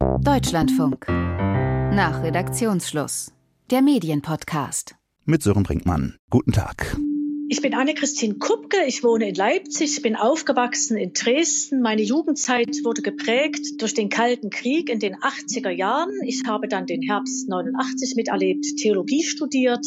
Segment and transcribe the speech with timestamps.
[0.00, 1.06] Deutschlandfunk.
[1.08, 3.32] Nach Redaktionsschluss.
[3.70, 4.94] Der Medienpodcast.
[5.26, 6.16] Mit Sören Brinkmann.
[6.30, 6.96] Guten Tag.
[7.52, 11.82] Ich bin Anne-Christine Kupke, ich wohne in Leipzig, bin aufgewachsen in Dresden.
[11.82, 16.12] Meine Jugendzeit wurde geprägt durch den Kalten Krieg in den 80er Jahren.
[16.24, 19.84] Ich habe dann den Herbst 89 miterlebt, Theologie studiert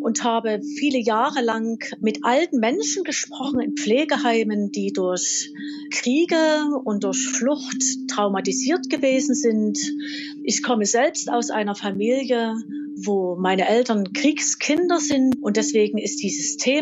[0.00, 5.52] und habe viele Jahre lang mit alten Menschen gesprochen in Pflegeheimen, die durch
[5.92, 9.78] Kriege und durch Flucht traumatisiert gewesen sind.
[10.42, 12.56] Ich komme selbst aus einer Familie,
[13.06, 15.36] wo meine Eltern Kriegskinder sind.
[15.40, 16.79] Und deswegen ist dieses Thema,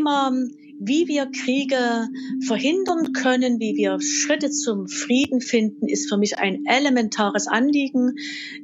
[0.80, 2.08] wie wir Kriege
[2.46, 8.14] verhindern können, wie wir Schritte zum Frieden finden, ist für mich ein elementares Anliegen,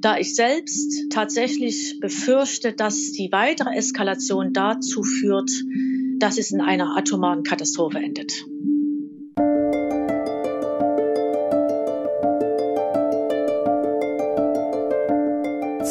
[0.01, 5.51] da ich selbst tatsächlich befürchte, dass die weitere Eskalation dazu führt,
[6.19, 8.45] dass es in einer atomaren Katastrophe endet.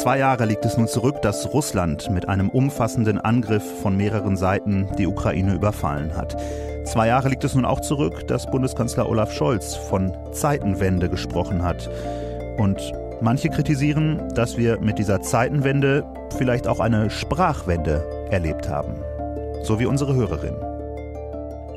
[0.04, 4.86] Zwei Jahre liegt es nun zurück, dass Russland mit einem umfassenden Angriff von mehreren Seiten
[4.98, 6.36] die Ukraine überfallen hat.
[6.84, 11.88] Zwei Jahre liegt es nun auch zurück, dass Bundeskanzler Olaf Scholz von Zeitenwende gesprochen hat.
[12.58, 12.92] Und
[13.22, 16.04] manche kritisieren, dass wir mit dieser Zeitenwende
[16.36, 18.96] vielleicht auch eine Sprachwende erlebt haben.
[19.62, 20.73] So wie unsere Hörerin.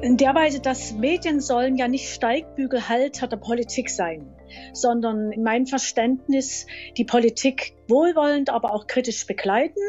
[0.02, 4.38] In der Weise, dass Medien sollen ja nicht Steigbügelhalter der Politik sein
[4.74, 6.66] sondern in meinem Verständnis
[6.98, 9.82] die Politik wohlwollend, aber auch kritisch begleiten.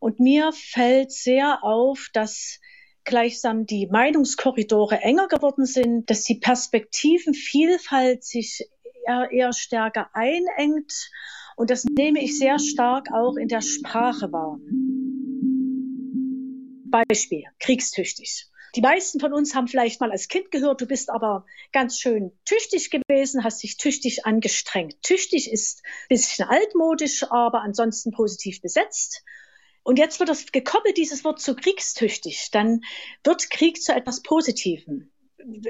[0.00, 2.60] Und mir fällt sehr auf, dass
[3.04, 8.68] gleichsam die Meinungskorridore enger geworden sind, dass die Perspektivenvielfalt sich
[9.06, 11.10] eher, eher stärker einengt.
[11.56, 14.58] Und das nehme ich sehr stark auch in der Sprache wahr.
[16.88, 18.46] Beispiel, kriegstüchtig.
[18.76, 22.32] Die meisten von uns haben vielleicht mal als Kind gehört, du bist aber ganz schön
[22.44, 25.02] tüchtig gewesen, hast dich tüchtig angestrengt.
[25.02, 29.24] Tüchtig ist ein bisschen altmodisch, aber ansonsten positiv besetzt.
[29.82, 32.50] Und jetzt wird das gekoppelt, dieses Wort zu kriegstüchtig.
[32.52, 32.82] Dann
[33.24, 35.10] wird Krieg zu etwas Positivem.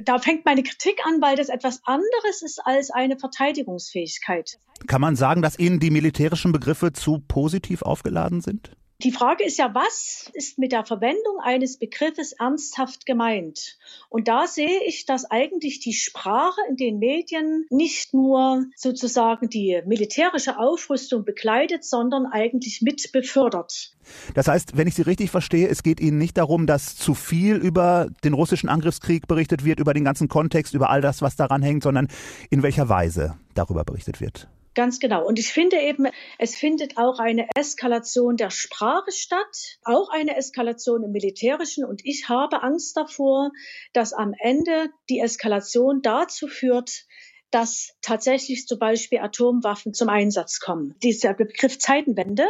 [0.02, 4.58] Da fängt meine Kritik an, weil das etwas anderes ist als eine Verteidigungsfähigkeit.
[4.88, 8.72] Kann man sagen, dass Ihnen die militärischen Begriffe zu positiv aufgeladen sind?
[9.02, 13.76] Die Frage ist ja, was ist mit der Verwendung eines Begriffes ernsthaft gemeint?
[14.08, 19.82] Und da sehe ich, dass eigentlich die Sprache in den Medien nicht nur sozusagen die
[19.84, 23.94] militärische Aufrüstung begleitet, sondern eigentlich mit befördert.
[24.32, 27.56] Das heißt, wenn ich Sie richtig verstehe, es geht Ihnen nicht darum, dass zu viel
[27.56, 31.60] über den russischen Angriffskrieg berichtet wird, über den ganzen Kontext, über all das, was daran
[31.60, 32.08] hängt, sondern
[32.48, 34.48] in welcher Weise darüber berichtet wird.
[34.76, 35.26] Ganz genau.
[35.26, 36.06] Und ich finde eben,
[36.38, 41.86] es findet auch eine Eskalation der Sprache statt, auch eine Eskalation im Militärischen.
[41.86, 43.52] Und ich habe Angst davor,
[43.94, 47.06] dass am Ende die Eskalation dazu führt,
[47.50, 50.94] dass tatsächlich zum Beispiel Atomwaffen zum Einsatz kommen.
[51.02, 52.46] Dieser Begriff Zeitenwende,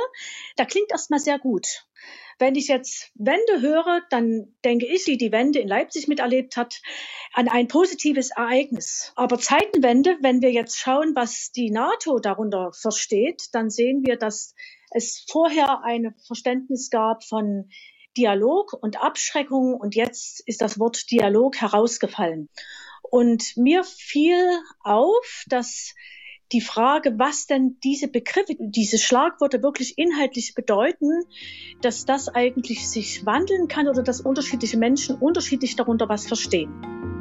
[0.56, 1.86] da klingt erstmal sehr gut.
[2.38, 6.80] Wenn ich jetzt Wende höre, dann denke ich, die die Wende in Leipzig miterlebt hat,
[7.32, 9.12] an ein positives Ereignis.
[9.16, 14.54] Aber Zeitenwende, wenn wir jetzt schauen, was die NATO darunter versteht, dann sehen wir, dass
[14.90, 17.70] es vorher ein Verständnis gab von
[18.16, 22.48] Dialog und Abschreckung und jetzt ist das Wort Dialog herausgefallen.
[23.02, 25.94] Und mir fiel auf, dass
[26.52, 31.24] die Frage, was denn diese Begriffe, diese Schlagworte wirklich inhaltlich bedeuten,
[31.82, 37.15] dass das eigentlich sich wandeln kann oder dass unterschiedliche Menschen unterschiedlich darunter was verstehen.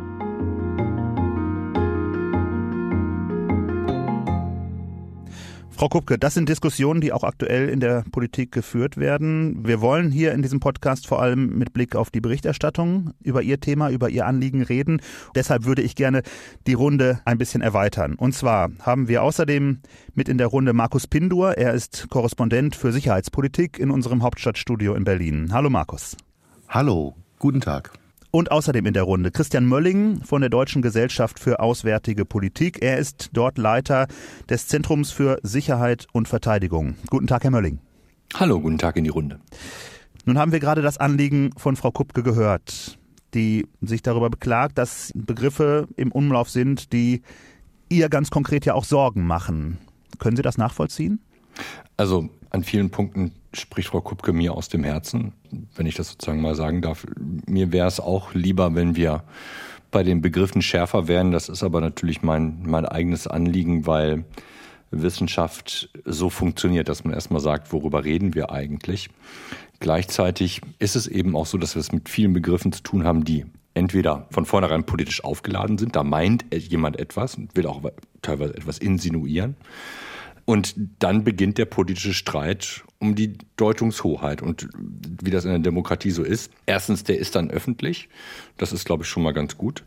[5.78, 9.68] Frau Kupke, das sind Diskussionen, die auch aktuell in der Politik geführt werden.
[9.68, 13.60] Wir wollen hier in diesem Podcast vor allem mit Blick auf die Berichterstattung über Ihr
[13.60, 15.02] Thema, über Ihr Anliegen reden.
[15.36, 16.22] Deshalb würde ich gerne
[16.66, 18.16] die Runde ein bisschen erweitern.
[18.16, 19.82] Und zwar haben wir außerdem
[20.14, 21.58] mit in der Runde Markus Pindur.
[21.58, 25.50] Er ist Korrespondent für Sicherheitspolitik in unserem Hauptstadtstudio in Berlin.
[25.52, 26.16] Hallo Markus.
[26.70, 27.92] Hallo, guten Tag.
[28.36, 32.82] Und außerdem in der Runde Christian Mölling von der Deutschen Gesellschaft für Auswärtige Politik.
[32.82, 34.08] Er ist dort Leiter
[34.50, 36.96] des Zentrums für Sicherheit und Verteidigung.
[37.10, 37.80] Guten Tag, Herr Mölling.
[38.34, 39.40] Hallo, guten Tag in die Runde.
[40.26, 43.00] Nun haben wir gerade das Anliegen von Frau Kupke gehört,
[43.34, 47.22] die sich darüber beklagt, dass Begriffe im Umlauf sind, die
[47.88, 49.78] ihr ganz konkret ja auch Sorgen machen.
[50.20, 51.22] Können Sie das nachvollziehen?
[51.96, 55.34] Also an vielen Punkten spricht Frau Kupke mir aus dem Herzen,
[55.76, 57.06] wenn ich das sozusagen mal sagen darf.
[57.48, 59.24] Mir wäre es auch lieber, wenn wir
[59.92, 61.32] bei den Begriffen schärfer wären.
[61.32, 64.26] Das ist aber natürlich mein, mein eigenes Anliegen, weil
[64.92, 69.10] Wissenschaft so funktioniert, dass man erstmal sagt, worüber reden wir eigentlich.
[69.80, 73.24] Gleichzeitig ist es eben auch so, dass wir es mit vielen Begriffen zu tun haben,
[73.24, 77.82] die entweder von vornherein politisch aufgeladen sind, da meint jemand etwas und will auch
[78.22, 79.58] teilweise etwas insinuieren
[80.46, 84.42] Und dann beginnt der politische Streit um die Deutungshoheit.
[84.42, 84.68] Und
[85.22, 88.10] wie das in der Demokratie so ist, erstens, der ist dann öffentlich.
[88.58, 89.84] Das ist, glaube ich, schon mal ganz gut.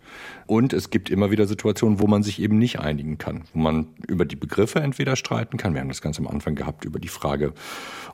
[0.47, 3.89] Und es gibt immer wieder Situationen, wo man sich eben nicht einigen kann, wo man
[4.07, 5.75] über die Begriffe entweder streiten kann.
[5.75, 7.53] Wir haben das ganz am Anfang gehabt über die Frage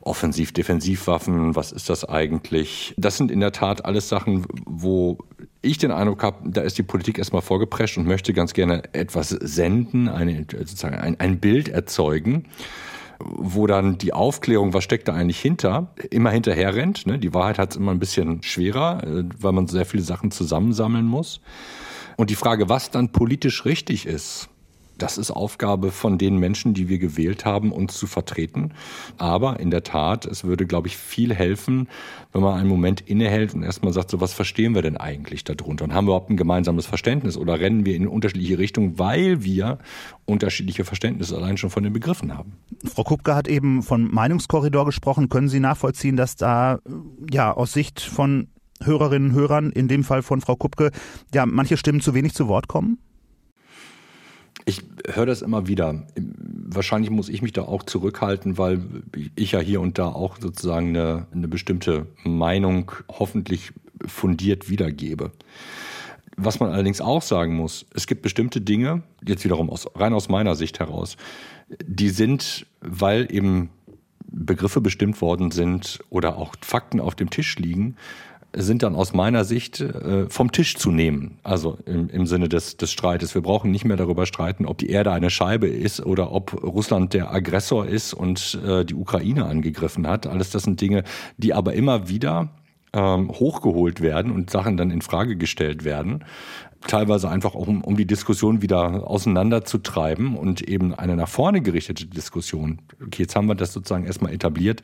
[0.01, 1.55] Offensiv-Defensivwaffen.
[1.55, 2.93] Was ist das eigentlich?
[2.97, 5.17] Das sind in der Tat alles Sachen, wo
[5.61, 9.29] ich den Eindruck habe, da ist die Politik erstmal vorgeprescht und möchte ganz gerne etwas
[9.29, 12.45] senden, eine, sozusagen ein, ein Bild erzeugen
[13.19, 17.07] wo dann die Aufklärung, was steckt da eigentlich hinter, immer hinterher rennt.
[17.07, 17.19] Ne?
[17.19, 21.05] Die Wahrheit hat es immer ein bisschen schwerer, äh, weil man sehr viele Sachen zusammensammeln
[21.05, 21.41] muss.
[22.17, 24.49] Und die Frage, was dann politisch richtig ist,
[24.97, 28.73] das ist Aufgabe von den Menschen, die wir gewählt haben, uns zu vertreten.
[29.17, 31.87] Aber in der Tat, es würde, glaube ich, viel helfen,
[32.31, 35.85] wenn man einen Moment innehält und erstmal sagt, so was verstehen wir denn eigentlich darunter?
[35.85, 39.79] Und haben wir überhaupt ein gemeinsames Verständnis oder rennen wir in unterschiedliche Richtungen, weil wir
[40.25, 42.53] unterschiedliche Verständnisse allein schon von den Begriffen haben?
[42.85, 45.29] Frau Kupke hat eben von Meinungskorridor gesprochen.
[45.29, 46.79] Können Sie nachvollziehen, dass da
[47.31, 48.47] ja aus Sicht von
[48.83, 50.91] Hörerinnen und Hörern, in dem Fall von Frau Kupke,
[51.33, 52.99] ja manche Stimmen zu wenig zu Wort kommen?
[54.65, 56.07] Ich höre das immer wieder.
[56.15, 58.81] Wahrscheinlich muss ich mich da auch zurückhalten, weil
[59.35, 63.71] ich ja hier und da auch sozusagen eine, eine bestimmte Meinung hoffentlich
[64.05, 65.31] fundiert wiedergebe.
[66.37, 70.27] Was man allerdings auch sagen muss, es gibt bestimmte Dinge, jetzt wiederum aus, rein aus
[70.27, 71.15] meiner Sicht heraus,
[71.85, 73.69] die sind, weil eben
[74.27, 77.95] Begriffe bestimmt worden sind oder auch Fakten auf dem Tisch liegen,
[78.57, 81.39] sind dann aus meiner Sicht äh, vom Tisch zu nehmen.
[81.43, 83.35] Also im, im Sinne des, des Streites.
[83.35, 87.13] Wir brauchen nicht mehr darüber streiten, ob die Erde eine Scheibe ist oder ob Russland
[87.13, 90.27] der Aggressor ist und äh, die Ukraine angegriffen hat.
[90.27, 91.03] Alles das sind Dinge,
[91.37, 92.49] die aber immer wieder
[92.93, 96.23] ähm, hochgeholt werden und Sachen dann in Frage gestellt werden
[96.81, 102.05] teilweise einfach auch um, um die Diskussion wieder auseinanderzutreiben und eben eine nach vorne gerichtete
[102.05, 102.79] Diskussion.
[103.03, 104.81] Okay, jetzt haben wir das sozusagen erstmal etabliert,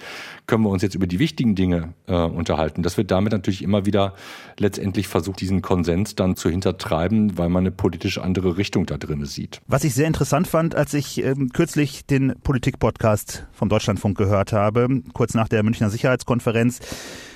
[0.48, 2.84] können wir uns jetzt über die wichtigen Dinge äh, unterhalten.
[2.84, 4.14] Das wird damit natürlich immer wieder
[4.58, 9.26] letztendlich versucht, diesen Konsens dann zu hintertreiben, weil man eine politisch andere Richtung da drin
[9.26, 9.62] sieht.
[9.68, 15.02] Was ich sehr interessant fand, als ich ähm, kürzlich den Politik-Podcast vom Deutschlandfunk gehört habe,
[15.14, 16.80] kurz nach der Münchner Sicherheitskonferenz,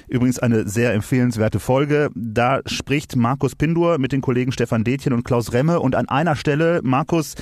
[0.07, 2.09] Übrigens eine sehr empfehlenswerte Folge.
[2.13, 6.35] Da spricht Markus Pindur mit den Kollegen Stefan Detjen und Klaus Remme und an einer
[6.35, 7.35] Stelle, Markus,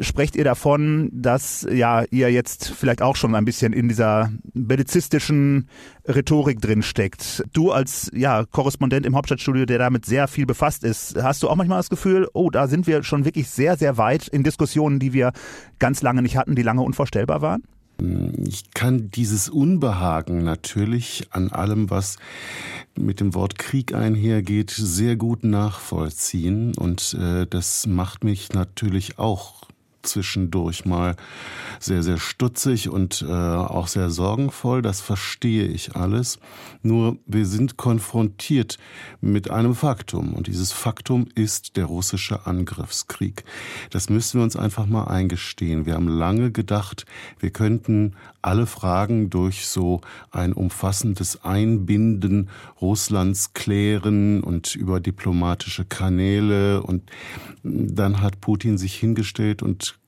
[0.00, 5.68] sprecht ihr davon, dass ja ihr jetzt vielleicht auch schon ein bisschen in dieser bellizistischen
[6.06, 7.44] Rhetorik drin steckt.
[7.52, 11.56] Du als ja Korrespondent im Hauptstadtstudio, der damit sehr viel befasst ist, hast du auch
[11.56, 15.12] manchmal das Gefühl, oh, da sind wir schon wirklich sehr sehr weit in Diskussionen, die
[15.12, 15.32] wir
[15.78, 17.62] ganz lange nicht hatten, die lange unvorstellbar waren?
[17.98, 22.16] Ich kann dieses Unbehagen natürlich an allem, was
[22.94, 26.74] mit dem Wort Krieg einhergeht, sehr gut nachvollziehen.
[26.76, 29.66] Und äh, das macht mich natürlich auch
[30.06, 31.16] zwischendurch mal
[31.80, 34.82] sehr, sehr stutzig und äh, auch sehr sorgenvoll.
[34.82, 36.38] Das verstehe ich alles.
[36.82, 38.78] Nur wir sind konfrontiert
[39.20, 40.34] mit einem Faktum.
[40.34, 43.44] Und dieses Faktum ist der russische Angriffskrieg.
[43.90, 45.86] Das müssen wir uns einfach mal eingestehen.
[45.86, 47.06] Wir haben lange gedacht,
[47.38, 48.14] wir könnten
[48.46, 50.00] alle Fragen durch so
[50.30, 52.48] ein umfassendes Einbinden
[52.80, 56.82] Russlands klären und über diplomatische Kanäle.
[56.82, 57.10] Und
[57.64, 59.98] dann hat Putin sich hingestellt und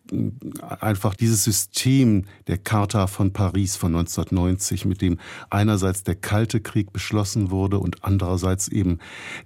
[0.80, 5.18] einfach dieses System der Charta von Paris von 1990, mit dem
[5.50, 8.98] einerseits der Kalte Krieg beschlossen wurde und andererseits eben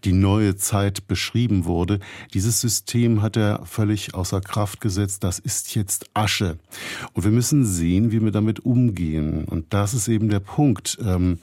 [0.05, 2.01] die neue Zeit beschrieben wurde,
[2.35, 5.25] dieses System hat er völlig außer Kraft gesetzt.
[5.25, 6.59] Das ist jetzt Asche.
[7.13, 9.45] Und wir müssen sehen, wie wir damit umgehen.
[9.45, 10.99] Und das ist eben der Punkt.
[11.05, 11.39] Ähm,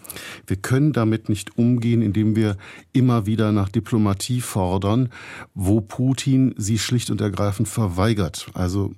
[0.47, 2.57] wir können damit nicht umgehen, indem wir
[2.93, 5.09] immer wieder nach Diplomatie fordern,
[5.53, 8.47] wo Putin sie schlicht und ergreifend verweigert.
[8.53, 8.93] Also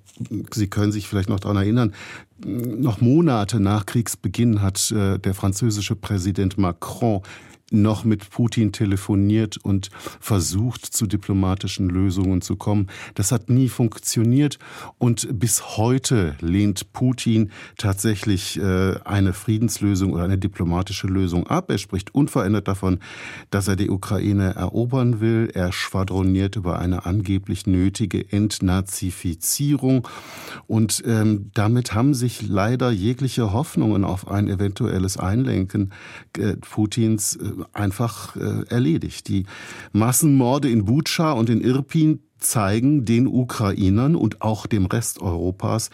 [0.53, 1.93] Sie können sich vielleicht noch daran erinnern,
[2.45, 7.21] noch Monate nach Kriegsbeginn hat äh, der französische Präsident Macron
[7.71, 12.87] noch mit Putin telefoniert und versucht, zu diplomatischen Lösungen zu kommen.
[13.15, 14.59] Das hat nie funktioniert
[14.97, 21.71] und bis heute lehnt Putin tatsächlich äh, eine Friedenslösung oder eine diplomatische Lösung ab.
[21.71, 22.99] Er spricht unverändert davon,
[23.49, 25.49] dass er die Ukraine erobern will.
[25.53, 30.07] Er schwadroniert über eine angeblich nötige Entnazifizierung
[30.67, 35.93] und ähm, damit haben sich leider jegliche Hoffnungen auf ein eventuelles Einlenken
[36.37, 39.27] äh, Putins äh, einfach äh, erledigt.
[39.27, 39.45] Die
[39.91, 45.89] Massenmorde in Butscha und in Irpin zeigen den Ukrainern und auch dem Rest Europas,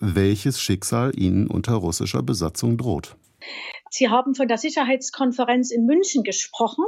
[0.00, 3.16] welches Schicksal ihnen unter russischer Besatzung droht.
[3.90, 6.84] Sie haben von der Sicherheitskonferenz in München gesprochen.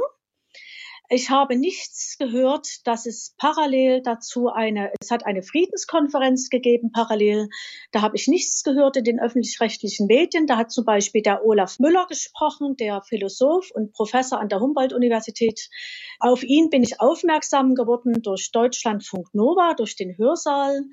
[1.11, 7.49] Ich habe nichts gehört, dass es parallel dazu eine, es hat eine Friedenskonferenz gegeben parallel.
[7.91, 10.45] Da habe ich nichts gehört in den öffentlich-rechtlichen Medien.
[10.45, 15.71] Da hat zum Beispiel der Olaf Müller gesprochen, der Philosoph und Professor an der Humboldt-Universität.
[16.19, 20.83] Auf ihn bin ich aufmerksam geworden durch Deutschlandfunk Nova, durch den Hörsaal.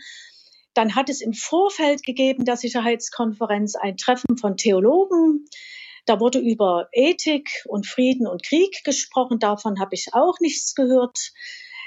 [0.72, 5.44] Dann hat es im Vorfeld gegeben der Sicherheitskonferenz ein Treffen von Theologen.
[6.06, 9.38] Da wurde über Ethik und Frieden und Krieg gesprochen.
[9.38, 11.32] Davon habe ich auch nichts gehört.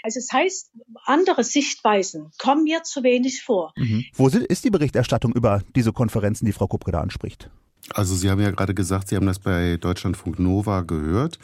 [0.04, 0.72] Also es heißt,
[1.06, 3.74] andere Sichtweisen kommen mir zu wenig vor.
[3.76, 4.06] Mhm.
[4.14, 7.50] Wo ist die Berichterstattung über diese Konferenzen, die Frau Kupke da anspricht?
[7.94, 11.40] Also Sie haben ja gerade gesagt, Sie haben das bei Deutschlandfunk Nova gehört.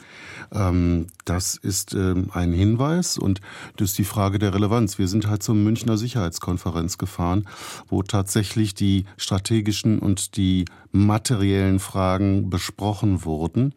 [0.52, 3.40] Ähm, das ist ähm, ein Hinweis und
[3.76, 4.98] das ist die Frage der Relevanz.
[4.98, 7.48] Wir sind halt zur Münchner Sicherheitskonferenz gefahren,
[7.88, 13.74] wo tatsächlich die strategischen und die materiellen Fragen besprochen wurden.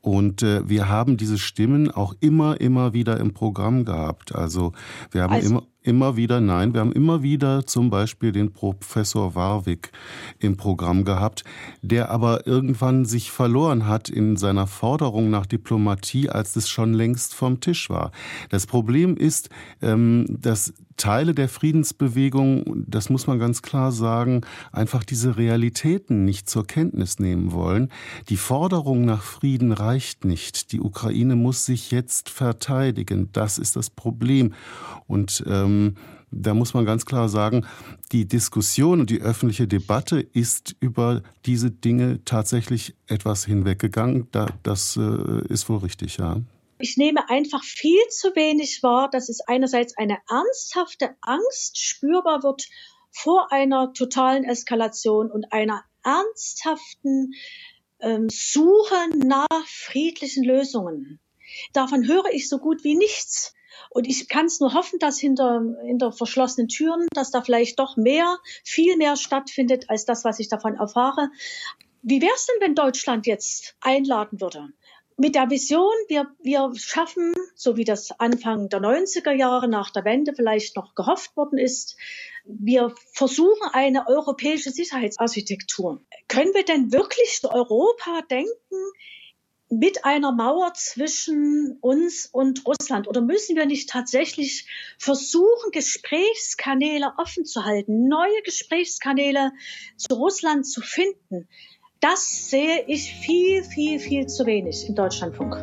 [0.00, 4.34] Und äh, wir haben diese Stimmen auch immer, immer wieder im Programm gehabt.
[4.34, 4.72] Also
[5.10, 9.34] wir haben also immer immer wieder, nein, wir haben immer wieder zum Beispiel den Professor
[9.34, 9.92] Warwick
[10.38, 11.44] im Programm gehabt,
[11.82, 17.34] der aber irgendwann sich verloren hat in seiner Forderung nach Diplomatie, als es schon längst
[17.34, 18.10] vom Tisch war.
[18.50, 19.48] Das Problem ist,
[19.80, 26.48] ähm, dass Teile der Friedensbewegung, das muss man ganz klar sagen, einfach diese Realitäten nicht
[26.48, 27.90] zur Kenntnis nehmen wollen.
[28.28, 30.72] Die Forderung nach Frieden reicht nicht.
[30.72, 33.30] Die Ukraine muss sich jetzt verteidigen.
[33.32, 34.54] Das ist das Problem.
[35.06, 35.94] Und ähm,
[36.30, 37.64] da muss man ganz klar sagen,
[38.12, 44.28] die Diskussion und die öffentliche Debatte ist über diese Dinge tatsächlich etwas hinweggegangen.
[44.62, 46.40] das äh, ist wohl richtig, ja.
[46.78, 52.66] Ich nehme einfach viel zu wenig wahr, dass es einerseits eine ernsthafte Angst spürbar wird
[53.10, 57.34] vor einer totalen Eskalation und einer ernsthaften
[58.00, 61.18] ähm, Suche nach friedlichen Lösungen.
[61.72, 63.54] Davon höre ich so gut wie nichts.
[63.90, 67.96] Und ich kann es nur hoffen, dass hinter, hinter verschlossenen Türen, dass da vielleicht doch
[67.96, 71.30] mehr, viel mehr stattfindet als das, was ich davon erfahre.
[72.02, 74.68] Wie wäre es denn, wenn Deutschland jetzt einladen würde?
[75.16, 80.04] Mit der Vision, wir, wir schaffen, so wie das Anfang der 90er Jahre nach der
[80.04, 81.96] Wende vielleicht noch gehofft worden ist,
[82.44, 86.02] wir versuchen eine europäische Sicherheitsarchitektur.
[86.28, 88.76] Können wir denn wirklich Europa denken
[89.68, 93.08] mit einer Mauer zwischen uns und Russland?
[93.08, 94.68] Oder müssen wir nicht tatsächlich
[94.98, 99.52] versuchen, Gesprächskanäle offen zu halten, neue Gesprächskanäle
[99.96, 101.48] zu Russland zu finden?
[102.08, 105.56] Das sehe ich viel, viel, viel zu wenig im Deutschlandfunk.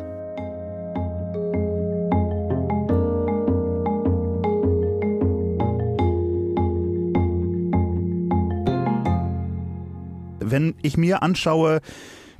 [10.40, 11.80] Wenn ich mir anschaue,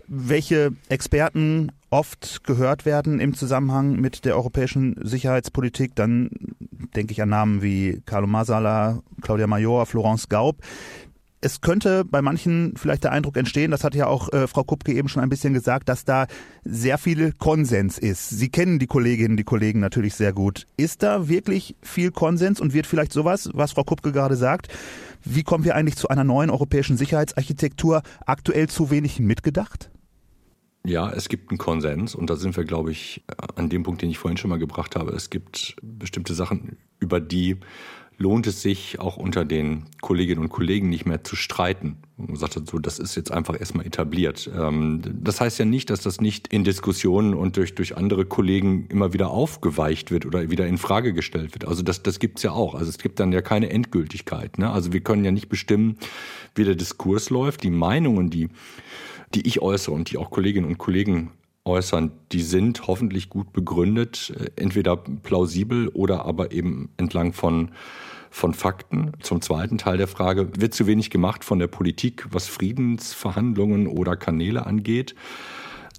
[0.06, 6.28] welche Experten oft gehört werden im Zusammenhang mit der europäischen Sicherheitspolitik, dann
[6.94, 10.58] denke ich an Namen wie Carlo Masala, Claudia Major, Florence Gaub
[11.44, 14.92] es könnte bei manchen vielleicht der Eindruck entstehen, das hat ja auch äh, Frau Kupke
[14.94, 16.26] eben schon ein bisschen gesagt, dass da
[16.64, 18.30] sehr viel Konsens ist.
[18.30, 20.66] Sie kennen die Kolleginnen, die Kollegen natürlich sehr gut.
[20.78, 24.68] Ist da wirklich viel Konsens und wird vielleicht sowas, was Frau Kupke gerade sagt,
[25.22, 29.90] wie kommen wir eigentlich zu einer neuen europäischen Sicherheitsarchitektur, aktuell zu wenig mitgedacht?
[30.86, 33.22] Ja, es gibt einen Konsens und da sind wir, glaube ich,
[33.56, 35.12] an dem Punkt, den ich vorhin schon mal gebracht habe.
[35.12, 37.58] Es gibt bestimmte Sachen, über die
[38.16, 41.96] lohnt es sich auch unter den Kolleginnen und Kollegen nicht mehr zu streiten.
[42.16, 44.48] Man sagt so, das ist jetzt einfach erstmal etabliert.
[44.56, 48.86] Ähm, das heißt ja nicht, dass das nicht in Diskussionen und durch, durch andere Kollegen
[48.88, 51.66] immer wieder aufgeweicht wird oder wieder in Frage gestellt wird.
[51.66, 52.74] Also das, das gibt's ja auch.
[52.74, 54.58] Also es gibt dann ja keine Endgültigkeit.
[54.58, 54.70] Ne?
[54.70, 55.96] Also wir können ja nicht bestimmen,
[56.54, 57.64] wie der Diskurs läuft.
[57.64, 58.48] Die Meinungen, die,
[59.34, 61.32] die ich äußere und die auch Kolleginnen und Kollegen
[61.64, 67.70] äußern, die sind hoffentlich gut begründet, äh, entweder plausibel oder aber eben entlang von
[68.30, 69.12] von Fakten.
[69.20, 74.16] Zum zweiten Teil der Frage, wird zu wenig gemacht von der Politik, was Friedensverhandlungen oder
[74.16, 75.14] Kanäle angeht?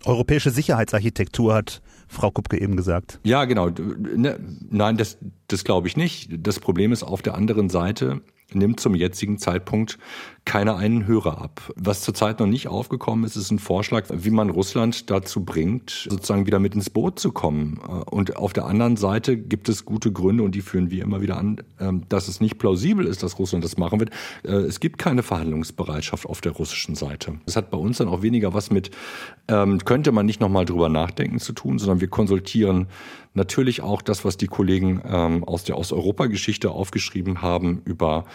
[0.04, 3.20] Europäische Sicherheitsarchitektur hat Frau Kupke eben gesagt.
[3.24, 3.70] Ja, genau.
[3.70, 4.38] Ne,
[4.70, 5.18] nein, das,
[5.48, 6.30] das glaube ich nicht.
[6.38, 8.22] Das Problem ist auf der anderen Seite,
[8.54, 9.98] nimmt zum jetzigen Zeitpunkt
[10.46, 11.74] keiner einen Hörer ab.
[11.76, 16.46] Was zurzeit noch nicht aufgekommen ist, ist ein Vorschlag, wie man Russland dazu bringt, sozusagen
[16.46, 17.78] wieder mit ins Boot zu kommen.
[17.78, 21.38] Und auf der anderen Seite gibt es gute Gründe, und die führen wir immer wieder
[21.38, 24.12] an, ähm, dass es nicht plausibel ist, dass Russland das machen wird.
[24.44, 27.40] Äh, es gibt keine Verhandlungsbereitschaft auf der russischen Seite.
[27.46, 28.92] Das hat bei uns dann auch weniger was mit,
[29.48, 32.88] ähm, könnte man nicht nochmal drüber nachdenken zu tun, sondern wir konsultieren
[33.36, 38.26] natürlich auch das, was die Kollegen ähm, aus der Osteuropa-Geschichte aufgeschrieben haben über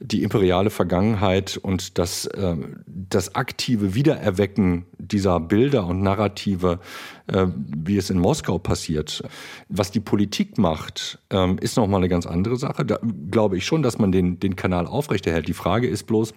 [0.00, 2.56] die imperiale Vergangenheit und das, äh,
[2.86, 6.80] das aktive Wiedererwecken dieser Bilder und Narrative,
[7.26, 9.22] äh, wie es in Moskau passiert.
[9.68, 12.84] Was die Politik macht, ähm, ist nochmal eine ganz andere Sache.
[12.84, 12.98] Da
[13.30, 15.48] glaube ich schon, dass man den, den Kanal aufrechterhält.
[15.48, 16.34] Die Frage ist bloß,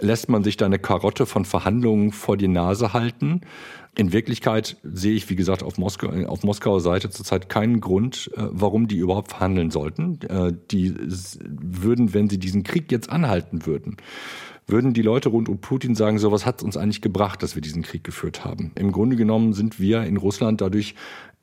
[0.00, 3.42] lässt man sich da eine Karotte von Verhandlungen vor die Nase halten?
[3.98, 8.42] In Wirklichkeit sehe ich, wie gesagt, auf, Moskau, auf Moskauer Seite zurzeit keinen Grund, äh,
[8.50, 10.20] warum die überhaupt verhandeln sollten.
[10.28, 13.96] Äh, die würden, wenn sie diesen Krieg jetzt anhalten würden,
[14.66, 17.62] würden die Leute rund um Putin sagen, so was hat uns eigentlich gebracht, dass wir
[17.62, 18.72] diesen Krieg geführt haben.
[18.74, 20.94] Im Grunde genommen sind wir in Russland dadurch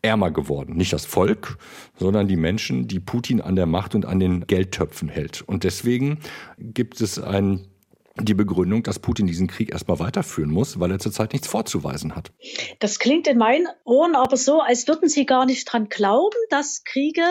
[0.03, 0.75] ärmer geworden.
[0.75, 1.57] Nicht das Volk,
[1.97, 5.41] sondern die Menschen, die Putin an der Macht und an den Geldtöpfen hält.
[5.41, 6.19] Und deswegen
[6.59, 7.65] gibt es ein
[8.19, 12.31] die Begründung, dass Putin diesen Krieg erstmal weiterführen muss, weil er zurzeit nichts vorzuweisen hat.
[12.79, 16.83] Das klingt in meinen Ohren aber so, als würden Sie gar nicht dran glauben, dass
[16.83, 17.23] Kriege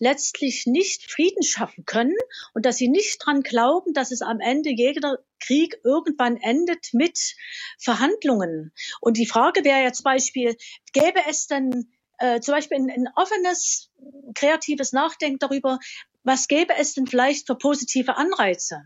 [0.00, 2.16] letztlich nicht Frieden schaffen können
[2.54, 7.36] und dass sie nicht dran glauben, dass es am Ende jeder Krieg irgendwann endet mit
[7.78, 8.72] Verhandlungen.
[9.00, 10.56] Und die Frage wäre jetzt Beispiel,
[10.92, 13.90] gäbe es denn äh, zum Beispiel ein, ein offenes,
[14.34, 15.78] kreatives Nachdenken darüber,
[16.22, 18.82] was gäbe es denn vielleicht für positive Anreize?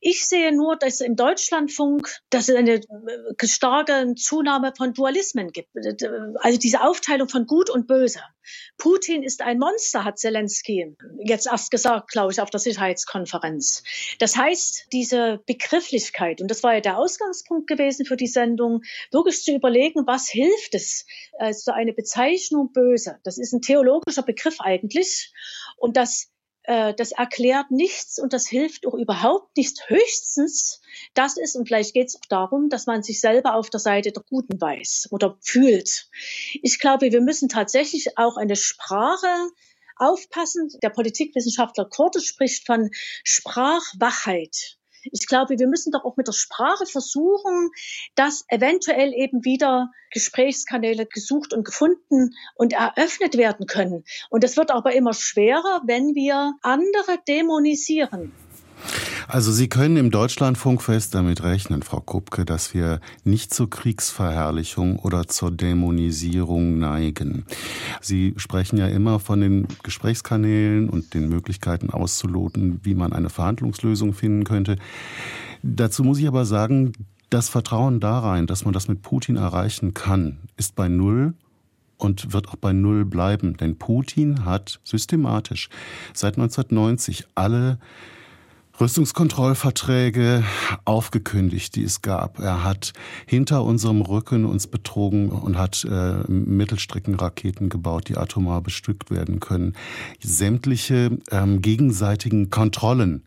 [0.00, 5.68] Ich sehe nur, dass im Deutschlandfunk, dass es eine äh, starke Zunahme von Dualismen gibt.
[6.40, 8.20] Also diese Aufteilung von Gut und Böse.
[8.78, 13.82] Putin ist ein Monster, hat Zelensky jetzt erst gesagt, glaube ich, auf der Sicherheitskonferenz.
[14.18, 19.42] Das heißt, diese Begrifflichkeit, und das war ja der Ausgangspunkt gewesen für die Sendung, wirklich
[19.42, 21.04] zu überlegen, was hilft es,
[21.38, 23.18] also eine Bezeichnung böse.
[23.24, 25.32] Das ist ein theologischer Begriff eigentlich.
[25.76, 26.30] Und das
[26.64, 29.88] äh, das erklärt nichts und das hilft auch überhaupt nichts.
[29.88, 30.80] Höchstens,
[31.14, 34.12] das ist, und vielleicht geht es auch darum, dass man sich selber auf der Seite
[34.12, 36.08] der Guten weiß oder fühlt.
[36.62, 39.50] Ich glaube, wir müssen tatsächlich auch eine Sprache
[39.96, 40.68] aufpassen.
[40.82, 42.90] Der Politikwissenschaftler Korte spricht von
[43.24, 44.77] Sprachwachheit.
[45.02, 47.70] Ich glaube, wir müssen doch auch mit der Sprache versuchen,
[48.14, 54.04] dass eventuell eben wieder Gesprächskanäle gesucht und gefunden und eröffnet werden können.
[54.30, 58.32] Und das wird aber immer schwerer, wenn wir andere dämonisieren.
[59.30, 64.98] Also Sie können im Deutschlandfunk fest damit rechnen, Frau Kupke, dass wir nicht zur Kriegsverherrlichung
[64.98, 67.44] oder zur Dämonisierung neigen.
[68.00, 74.14] Sie sprechen ja immer von den Gesprächskanälen und den Möglichkeiten auszuloten, wie man eine Verhandlungslösung
[74.14, 74.76] finden könnte.
[75.62, 76.94] Dazu muss ich aber sagen,
[77.28, 81.34] das Vertrauen da rein, dass man das mit Putin erreichen kann, ist bei Null
[81.98, 83.58] und wird auch bei Null bleiben.
[83.58, 85.68] Denn Putin hat systematisch
[86.14, 87.78] seit 1990 alle
[88.80, 90.44] Rüstungskontrollverträge
[90.84, 92.38] aufgekündigt, die es gab.
[92.38, 92.92] Er hat
[93.26, 99.74] hinter unserem Rücken uns betrogen und hat äh, Mittelstreckenraketen gebaut, die atomar bestückt werden können.
[100.20, 103.24] Sämtliche ähm, gegenseitigen Kontrollen,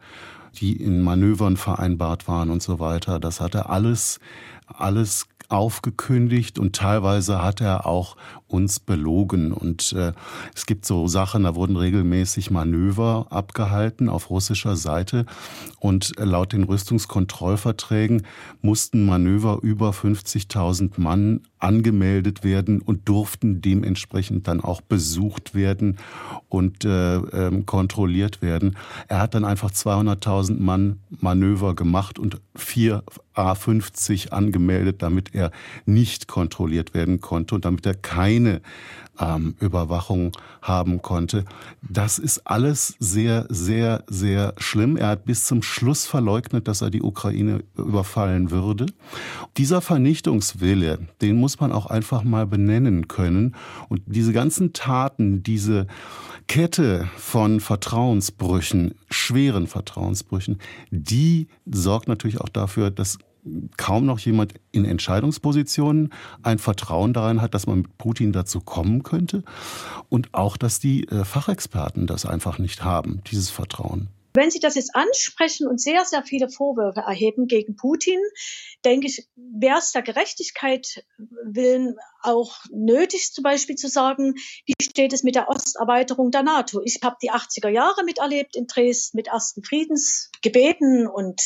[0.55, 4.19] die in Manövern vereinbart waren und so weiter, das hat er alles
[4.77, 8.15] alles aufgekündigt und teilweise hat er auch
[8.47, 9.51] uns belogen.
[9.51, 10.13] Und äh,
[10.55, 15.25] es gibt so Sachen, da wurden regelmäßig Manöver abgehalten auf russischer Seite
[15.79, 18.27] und laut den Rüstungskontrollverträgen
[18.61, 25.97] mussten Manöver über 50.000 Mann angemeldet werden und durften dementsprechend dann auch besucht werden
[26.49, 28.77] und äh, ähm, kontrolliert werden.
[29.07, 33.03] Er hat dann einfach 200.000 Mann Manöver gemacht und vier
[33.35, 35.51] A50 angemeldet, damit er
[35.85, 38.61] nicht kontrolliert werden konnte und damit er keine
[39.21, 40.31] ähm, Überwachung
[40.61, 41.45] haben konnte.
[41.81, 44.97] Das ist alles sehr, sehr, sehr schlimm.
[44.97, 48.87] Er hat bis zum Schluss verleugnet, dass er die Ukraine überfallen würde.
[49.57, 53.55] Dieser Vernichtungswille, den muss man auch einfach mal benennen können.
[53.89, 55.87] Und diese ganzen Taten, diese
[56.47, 60.57] Kette von Vertrauensbrüchen, schweren Vertrauensbrüchen,
[60.89, 63.19] die sorgt natürlich auch dafür, dass
[63.77, 69.03] kaum noch jemand in Entscheidungspositionen ein Vertrauen daran hat, dass man mit Putin dazu kommen
[69.03, 69.43] könnte
[70.09, 74.09] und auch, dass die äh, Fachexperten das einfach nicht haben, dieses Vertrauen.
[74.33, 78.19] Wenn Sie das jetzt ansprechen und sehr, sehr viele Vorwürfe erheben gegen Putin,
[78.85, 81.03] denke ich, wäre es der Gerechtigkeit
[81.43, 86.81] willen auch nötig, zum Beispiel zu sagen, wie steht es mit der Osterweiterung der NATO?
[86.85, 91.41] Ich habe die 80er Jahre miterlebt in Dresden mit ersten Friedensgebeten und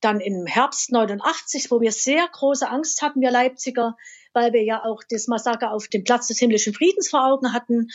[0.00, 3.96] dann im Herbst 89, wo wir sehr große Angst hatten, wir Leipziger,
[4.32, 7.88] weil wir ja auch das Massaker auf dem Platz des himmlischen Friedens vor Augen hatten.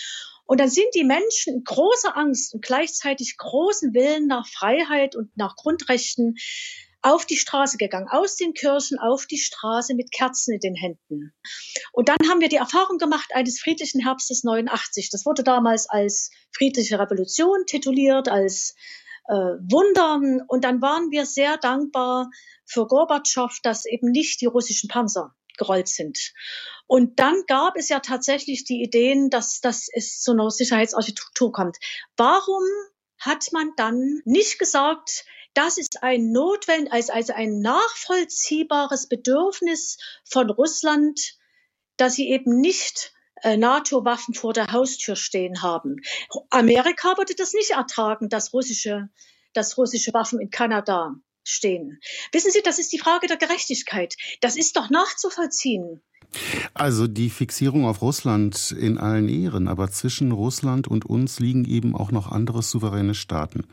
[0.45, 5.35] Und dann sind die Menschen in großer Angst und gleichzeitig großen Willen nach Freiheit und
[5.37, 6.35] nach Grundrechten
[7.01, 11.33] auf die Straße gegangen, aus den Kirchen auf die Straße mit Kerzen in den Händen.
[11.91, 15.09] Und dann haben wir die Erfahrung gemacht eines friedlichen Herbstes 89.
[15.09, 18.75] Das wurde damals als friedliche Revolution tituliert, als
[19.27, 20.19] äh, Wunder.
[20.47, 22.29] Und dann waren wir sehr dankbar
[22.65, 26.33] für Gorbatschow, dass eben nicht die russischen Panzer gerollt sind.
[26.87, 31.77] Und dann gab es ja tatsächlich die Ideen, dass, dass es zu einer Sicherheitsarchitektur kommt.
[32.17, 32.63] Warum
[33.19, 40.49] hat man dann nicht gesagt, das ist ein notwendig, also, also ein nachvollziehbares Bedürfnis von
[40.49, 41.37] Russland,
[41.97, 45.97] dass sie eben nicht NATO-Waffen vor der Haustür stehen haben.
[46.49, 49.09] Amerika würde das nicht ertragen, dass russische,
[49.53, 51.99] dass russische Waffen in Kanada stehen.
[52.31, 54.15] Wissen Sie, das ist die Frage der Gerechtigkeit.
[54.41, 56.01] Das ist doch nachzuvollziehen.
[56.73, 61.95] Also die Fixierung auf Russland in allen Ehren, aber zwischen Russland und uns liegen eben
[61.95, 63.65] auch noch andere souveräne Staaten.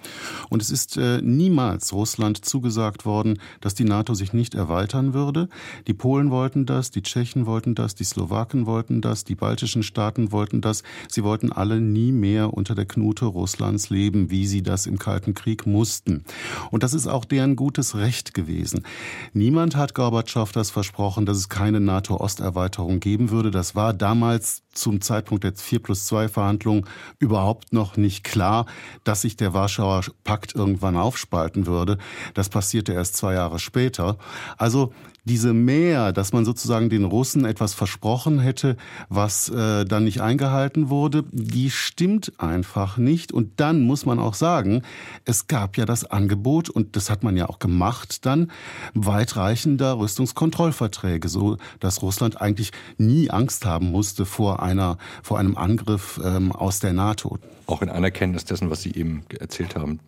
[0.51, 5.49] Und es ist äh, niemals Russland zugesagt worden, dass die NATO sich nicht erweitern würde.
[5.87, 10.33] Die Polen wollten das, die Tschechen wollten das, die Slowaken wollten das, die baltischen Staaten
[10.33, 10.83] wollten das.
[11.09, 15.35] Sie wollten alle nie mehr unter der Knute Russlands leben, wie sie das im Kalten
[15.35, 16.25] Krieg mussten.
[16.71, 18.85] Und das ist auch deren gutes Recht gewesen.
[19.33, 23.51] Niemand hat Gorbatschow das versprochen, dass es keine NATO-Osterweiterung Erweiterung geben würde.
[23.51, 26.85] Das war damals zum Zeitpunkt der 4 plus 2 Verhandlungen
[27.19, 28.67] überhaupt noch nicht klar,
[29.05, 31.99] dass sich der Warschauer Pakt irgendwann aufspalten würde.
[32.35, 34.17] Das passierte erst zwei Jahre später.
[34.57, 34.93] Also
[35.25, 38.77] diese Mehr, dass man sozusagen den Russen etwas versprochen hätte,
[39.09, 43.33] was äh, dann nicht eingehalten wurde, die stimmt einfach nicht.
[43.33, 44.83] Und dann muss man auch sagen,
[45.25, 48.51] es gab ja das Angebot, und das hat man ja auch gemacht, dann
[48.95, 56.21] weitreichender Rüstungskontrollverträge, so dass Russland eigentlich nie Angst haben musste vor einer, vor einem Angriff
[56.25, 57.39] ähm, aus der NATO.
[57.67, 60.01] Auch in Anerkenntnis dessen, was Sie eben erzählt haben,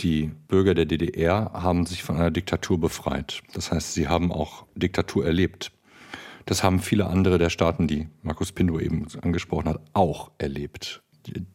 [0.00, 3.42] die Bürger der DDR haben sich von einer Diktatur befreit.
[3.52, 5.72] Das heißt, sie haben auch Diktatur erlebt.
[6.46, 11.02] Das haben viele andere der Staaten, die Markus Pindo eben angesprochen hat, auch erlebt.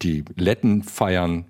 [0.01, 1.45] Die Letten feiern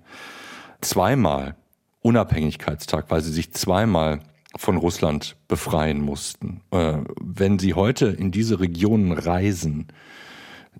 [0.80, 1.56] zweimal
[2.00, 4.20] Unabhängigkeitstag, weil sie sich zweimal
[4.56, 6.60] von Russland befreien mussten.
[6.70, 9.88] Äh, wenn sie heute in diese Regionen reisen,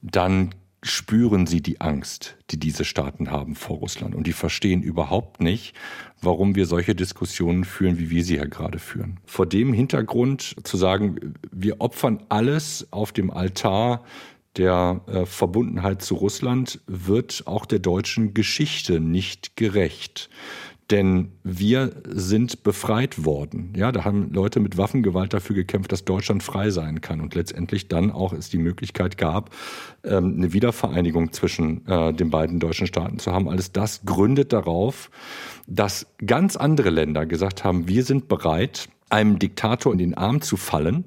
[0.03, 0.55] dann
[0.85, 4.15] spüren sie die Angst, die diese Staaten haben vor Russland.
[4.15, 5.75] Und die verstehen überhaupt nicht,
[6.21, 9.19] warum wir solche Diskussionen führen, wie wir sie ja gerade führen.
[9.25, 14.05] Vor dem Hintergrund zu sagen, wir opfern alles auf dem Altar
[14.57, 20.29] der äh, Verbundenheit zu Russland, wird auch der deutschen Geschichte nicht gerecht.
[20.91, 23.73] Denn wir sind befreit worden.
[23.75, 27.23] Ja, da haben Leute mit Waffengewalt dafür gekämpft, dass Deutschland frei sein kann.
[27.23, 29.51] Und letztendlich dann auch es die Möglichkeit gab,
[30.05, 33.49] ähm, eine Wiedervereinigung zwischen äh, den beiden deutschen Staaten zu haben.
[33.49, 35.11] Alles das gründet darauf,
[35.67, 40.59] dass ganz andere Länder gesagt haben, wir sind bereit, einem Diktator in den Arm zu
[40.59, 41.05] fallen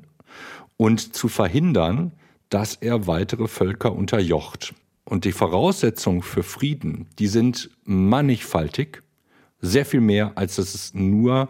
[0.78, 2.14] und zu verhindern,
[2.50, 4.74] dass er weitere Völker unterjocht.
[5.04, 9.04] Und die Voraussetzungen für Frieden, die sind mannigfaltig
[9.62, 11.50] sehr viel mehr, als dass es nur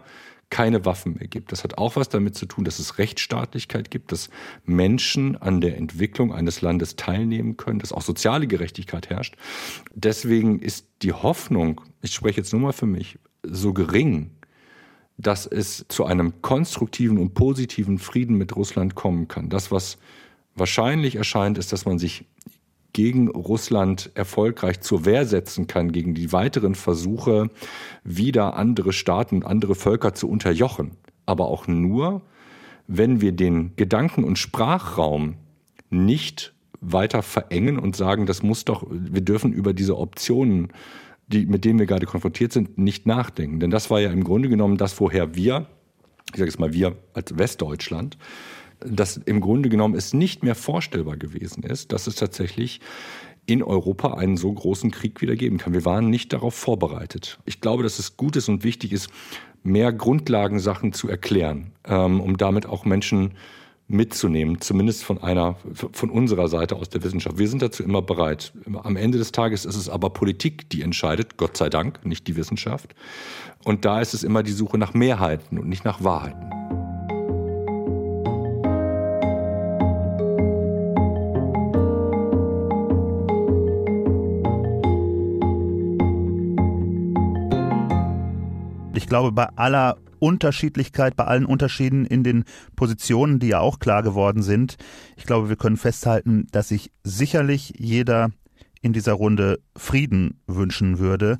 [0.50, 1.52] keine Waffen mehr gibt.
[1.52, 4.30] Das hat auch was damit zu tun, dass es Rechtsstaatlichkeit gibt, dass
[4.64, 9.36] Menschen an der Entwicklung eines Landes teilnehmen können, dass auch soziale Gerechtigkeit herrscht.
[9.94, 14.30] Deswegen ist die Hoffnung, ich spreche jetzt nur mal für mich, so gering,
[15.18, 19.50] dass es zu einem konstruktiven und positiven Frieden mit Russland kommen kann.
[19.50, 19.98] Das, was
[20.54, 22.24] wahrscheinlich erscheint, ist, dass man sich
[22.92, 27.50] gegen Russland erfolgreich zur Wehr setzen kann, gegen die weiteren Versuche,
[28.04, 30.92] wieder andere Staaten, andere Völker zu unterjochen.
[31.26, 32.22] Aber auch nur,
[32.86, 35.36] wenn wir den Gedanken- und Sprachraum
[35.90, 40.68] nicht weiter verengen und sagen, das muss doch, wir dürfen über diese Optionen,
[41.26, 43.60] die, mit denen wir gerade konfrontiert sind, nicht nachdenken.
[43.60, 45.66] Denn das war ja im Grunde genommen das, woher wir,
[46.32, 48.16] ich sage jetzt mal wir als Westdeutschland,
[48.80, 52.80] dass im Grunde genommen es nicht mehr vorstellbar gewesen ist, dass es tatsächlich
[53.46, 55.72] in Europa einen so großen Krieg wieder geben kann.
[55.72, 57.38] Wir waren nicht darauf vorbereitet.
[57.46, 59.08] Ich glaube, dass es gut ist und wichtig ist,
[59.62, 63.32] mehr Grundlagensachen zu erklären, ähm, um damit auch Menschen
[63.88, 67.38] mitzunehmen, zumindest von einer, von unserer Seite aus der Wissenschaft.
[67.38, 68.52] Wir sind dazu immer bereit.
[68.82, 72.36] Am Ende des Tages ist es aber Politik, die entscheidet, Gott sei Dank, nicht die
[72.36, 72.94] Wissenschaft.
[73.64, 76.57] Und da ist es immer die Suche nach Mehrheiten und nicht nach Wahrheiten.
[88.98, 94.02] Ich glaube, bei aller Unterschiedlichkeit, bei allen Unterschieden in den Positionen, die ja auch klar
[94.02, 94.76] geworden sind,
[95.16, 98.30] ich glaube, wir können festhalten, dass sich sicherlich jeder
[98.82, 101.38] in dieser Runde Frieden wünschen würde.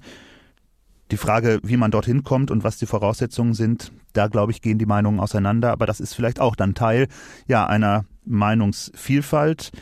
[1.10, 4.78] Die Frage, wie man dorthin kommt und was die Voraussetzungen sind, da glaube ich, gehen
[4.78, 7.08] die Meinungen auseinander, aber das ist vielleicht auch dann Teil
[7.48, 9.72] ja einer Meinungsvielfalt.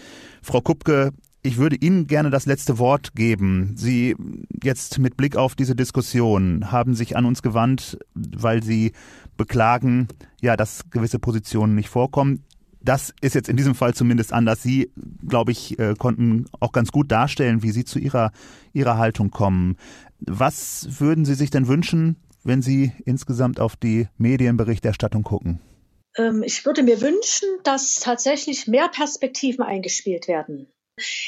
[0.40, 1.12] Frau Kupke,
[1.46, 3.74] ich würde Ihnen gerne das letzte Wort geben.
[3.76, 4.16] Sie
[4.62, 8.92] jetzt mit Blick auf diese Diskussion haben sich an uns gewandt, weil Sie
[9.36, 10.08] beklagen,
[10.40, 12.44] ja, dass gewisse Positionen nicht vorkommen.
[12.80, 14.62] das ist jetzt in diesem Fall zumindest anders.
[14.62, 14.92] Sie,
[15.26, 18.30] glaube ich, äh, konnten auch ganz gut darstellen, wie Sie zu Ihrer,
[18.72, 19.76] Ihrer Haltung kommen.
[20.20, 25.60] Was würden Sie sich denn wünschen, wenn Sie insgesamt auf die Medienberichterstattung gucken?
[26.16, 30.68] Ähm, ich würde mir wünschen, dass tatsächlich mehr Perspektiven eingespielt werden.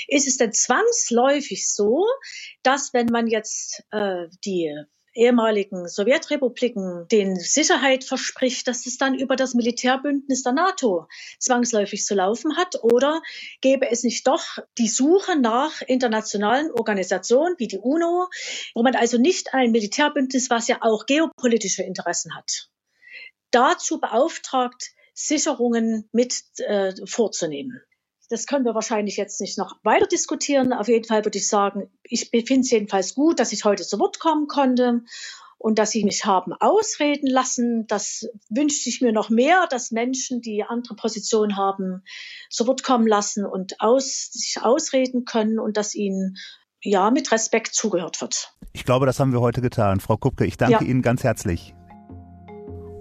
[0.06, 2.06] Ist es denn zwangsläufig so,
[2.62, 4.74] dass wenn man jetzt äh, die
[5.18, 11.06] ehemaligen Sowjetrepubliken den Sicherheit verspricht, dass es dann über das Militärbündnis der NATO
[11.40, 12.82] zwangsläufig zu laufen hat?
[12.82, 13.20] Oder
[13.60, 18.28] gäbe es nicht doch die Suche nach internationalen Organisationen wie die UNO,
[18.74, 22.70] wo man also nicht ein Militärbündnis, was ja auch geopolitische Interessen hat,
[23.50, 27.82] dazu beauftragt, Sicherungen mit äh, vorzunehmen?
[28.28, 30.72] Das können wir wahrscheinlich jetzt nicht noch weiter diskutieren.
[30.72, 33.98] Auf jeden Fall würde ich sagen, ich finde es jedenfalls gut, dass ich heute zu
[33.98, 35.02] Wort kommen konnte
[35.58, 37.86] und dass Sie mich haben ausreden lassen.
[37.86, 42.04] Das wünschte ich mir noch mehr, dass Menschen, die andere Positionen haben,
[42.48, 46.36] zu Wort kommen lassen und aus, sich ausreden können und dass ihnen
[46.80, 48.54] ja mit Respekt zugehört wird.
[48.72, 50.00] Ich glaube, das haben wir heute getan.
[50.00, 50.90] Frau Kupke, ich danke ja.
[50.90, 51.74] Ihnen ganz herzlich.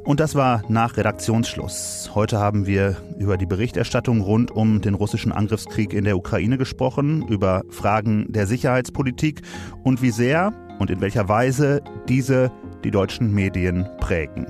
[0.07, 2.11] Und das war nach Redaktionsschluss.
[2.15, 7.27] Heute haben wir über die Berichterstattung rund um den russischen Angriffskrieg in der Ukraine gesprochen,
[7.27, 9.41] über Fragen der Sicherheitspolitik
[9.83, 12.53] und wie sehr und in welcher Weise diese
[12.85, 14.47] die deutschen Medien prägen.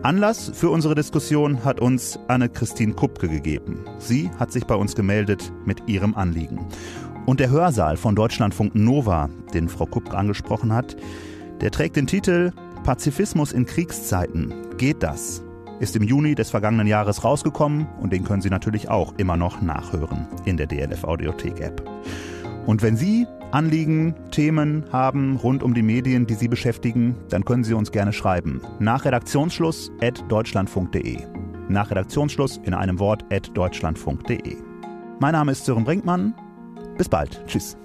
[0.00, 3.84] Anlass für unsere Diskussion hat uns Anne-Christine Kupke gegeben.
[3.98, 6.66] Sie hat sich bei uns gemeldet mit ihrem Anliegen.
[7.26, 10.96] Und der Hörsaal von Deutschlandfunk Nova, den Frau Kupke angesprochen hat,
[11.60, 12.52] der trägt den Titel
[12.82, 14.52] Pazifismus in Kriegszeiten.
[14.76, 15.42] Geht das?
[15.80, 19.62] Ist im Juni des vergangenen Jahres rausgekommen und den können Sie natürlich auch immer noch
[19.62, 21.82] nachhören in der DLF Audiothek App.
[22.66, 27.64] Und wenn Sie Anliegen, Themen haben rund um die Medien, die Sie beschäftigen, dann können
[27.64, 28.62] Sie uns gerne schreiben.
[28.78, 31.18] Nach Redaktionsschluss at deutschlandfunk.de.
[31.68, 34.56] Nach Redaktionsschluss in einem Wort at deutschlandfunk.de.
[35.20, 36.34] Mein Name ist Sören Brinkmann.
[36.96, 37.44] Bis bald.
[37.46, 37.76] Tschüss.